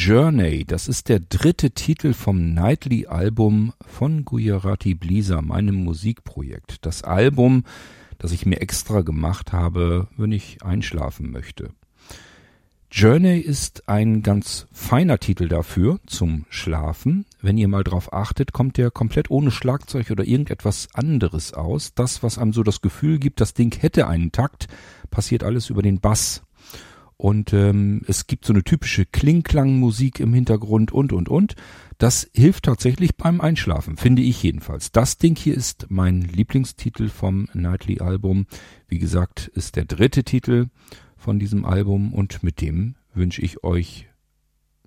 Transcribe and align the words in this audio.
Journey, 0.00 0.64
das 0.64 0.86
ist 0.86 1.08
der 1.08 1.18
dritte 1.18 1.72
Titel 1.72 2.12
vom 2.12 2.54
Nightly-Album 2.54 3.72
von 3.84 4.24
Gujarati 4.24 4.94
Blisa, 4.94 5.42
meinem 5.42 5.74
Musikprojekt. 5.74 6.86
Das 6.86 7.02
Album, 7.02 7.64
das 8.16 8.30
ich 8.30 8.46
mir 8.46 8.60
extra 8.60 9.00
gemacht 9.00 9.52
habe, 9.52 10.06
wenn 10.16 10.30
ich 10.30 10.62
einschlafen 10.62 11.32
möchte. 11.32 11.70
Journey 12.92 13.40
ist 13.40 13.88
ein 13.88 14.22
ganz 14.22 14.68
feiner 14.70 15.18
Titel 15.18 15.48
dafür 15.48 15.98
zum 16.06 16.46
Schlafen. 16.48 17.26
Wenn 17.42 17.58
ihr 17.58 17.66
mal 17.66 17.82
drauf 17.82 18.12
achtet, 18.12 18.52
kommt 18.52 18.76
der 18.76 18.92
komplett 18.92 19.32
ohne 19.32 19.50
Schlagzeug 19.50 20.12
oder 20.12 20.22
irgendetwas 20.22 20.86
anderes 20.94 21.54
aus. 21.54 21.92
Das, 21.94 22.22
was 22.22 22.38
einem 22.38 22.52
so 22.52 22.62
das 22.62 22.82
Gefühl 22.82 23.18
gibt, 23.18 23.40
das 23.40 23.52
Ding 23.52 23.74
hätte 23.74 24.06
einen 24.06 24.30
Takt, 24.30 24.68
passiert 25.10 25.42
alles 25.42 25.70
über 25.70 25.82
den 25.82 25.98
Bass. 25.98 26.44
Und 27.18 27.52
ähm, 27.52 28.02
es 28.06 28.28
gibt 28.28 28.44
so 28.44 28.52
eine 28.52 28.62
typische 28.62 29.04
Klingklangmusik 29.04 30.20
im 30.20 30.32
Hintergrund 30.32 30.92
und 30.92 31.12
und 31.12 31.28
und. 31.28 31.56
Das 31.98 32.30
hilft 32.32 32.66
tatsächlich 32.66 33.16
beim 33.16 33.40
Einschlafen, 33.40 33.96
finde 33.96 34.22
ich 34.22 34.40
jedenfalls. 34.40 34.92
Das 34.92 35.18
Ding 35.18 35.36
hier 35.36 35.56
ist 35.56 35.86
mein 35.88 36.22
Lieblingstitel 36.22 37.08
vom 37.08 37.48
Nightly 37.54 37.98
Album. 37.98 38.46
Wie 38.86 39.00
gesagt, 39.00 39.48
ist 39.48 39.74
der 39.74 39.84
dritte 39.84 40.22
Titel 40.22 40.68
von 41.16 41.40
diesem 41.40 41.64
Album 41.64 42.14
und 42.14 42.44
mit 42.44 42.60
dem 42.60 42.94
wünsche 43.14 43.42
ich 43.42 43.64
euch 43.64 44.06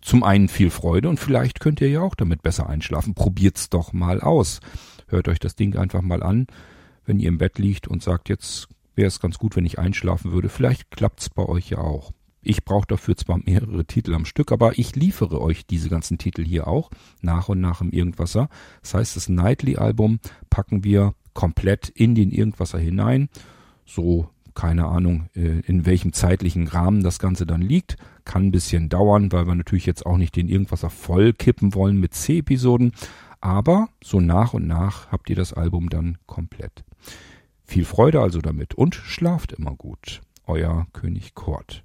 zum 0.00 0.22
einen 0.22 0.46
viel 0.46 0.70
Freude 0.70 1.08
und 1.08 1.18
vielleicht 1.18 1.58
könnt 1.58 1.80
ihr 1.80 1.88
ja 1.88 2.02
auch 2.02 2.14
damit 2.14 2.42
besser 2.42 2.68
einschlafen. 2.68 3.14
Probiert's 3.14 3.68
doch 3.68 3.92
mal 3.92 4.20
aus. 4.20 4.60
Hört 5.08 5.26
euch 5.26 5.40
das 5.40 5.56
Ding 5.56 5.76
einfach 5.76 6.02
mal 6.02 6.22
an, 6.22 6.46
wenn 7.04 7.18
ihr 7.18 7.28
im 7.28 7.38
Bett 7.38 7.58
liegt 7.58 7.88
und 7.88 8.00
sagt, 8.00 8.28
jetzt 8.28 8.68
wäre 8.94 9.08
es 9.08 9.20
ganz 9.20 9.38
gut, 9.38 9.56
wenn 9.56 9.66
ich 9.66 9.78
einschlafen 9.78 10.32
würde. 10.32 10.48
Vielleicht 10.48 10.90
klappt's 10.90 11.30
bei 11.30 11.44
euch 11.44 11.70
ja 11.70 11.78
auch. 11.78 12.12
Ich 12.42 12.64
brauche 12.64 12.86
dafür 12.86 13.16
zwar 13.16 13.38
mehrere 13.38 13.84
Titel 13.84 14.14
am 14.14 14.24
Stück, 14.24 14.50
aber 14.50 14.78
ich 14.78 14.96
liefere 14.96 15.40
euch 15.40 15.64
diese 15.64 15.88
ganzen 15.88 16.18
Titel 16.18 16.44
hier 16.44 16.66
auch 16.66 16.90
nach 17.20 17.48
und 17.48 17.60
nach 17.60 17.80
im 17.80 17.90
Irgendwasser. 17.90 18.48
Das 18.82 18.94
heißt, 18.94 19.16
das 19.16 19.28
Nightly-Album 19.28 20.18
packen 20.50 20.82
wir 20.82 21.14
komplett 21.34 21.88
in 21.88 22.16
den 22.16 22.32
Irgendwasser 22.32 22.78
hinein. 22.78 23.28
So 23.86 24.28
keine 24.54 24.86
Ahnung, 24.86 25.28
äh, 25.34 25.60
in 25.60 25.86
welchem 25.86 26.12
zeitlichen 26.12 26.68
Rahmen 26.68 27.02
das 27.02 27.18
Ganze 27.18 27.46
dann 27.46 27.62
liegt. 27.62 27.96
Kann 28.24 28.46
ein 28.46 28.50
bisschen 28.52 28.88
dauern, 28.88 29.32
weil 29.32 29.46
wir 29.46 29.54
natürlich 29.54 29.86
jetzt 29.86 30.04
auch 30.06 30.16
nicht 30.16 30.36
den 30.36 30.48
Irgendwasser 30.48 30.90
voll 30.90 31.32
kippen 31.32 31.74
wollen 31.74 31.98
mit 31.98 32.14
C-Episoden. 32.14 32.92
Aber 33.40 33.88
so 34.02 34.20
nach 34.20 34.54
und 34.54 34.66
nach 34.66 35.10
habt 35.10 35.30
ihr 35.30 35.36
das 35.36 35.52
Album 35.52 35.88
dann 35.88 36.18
komplett. 36.26 36.84
Viel 37.64 37.84
Freude 37.84 38.20
also 38.20 38.40
damit 38.40 38.74
und 38.74 38.94
schlaft 38.94 39.52
immer 39.52 39.74
gut. 39.74 40.20
Euer 40.46 40.86
König 40.92 41.34
Kort. 41.34 41.84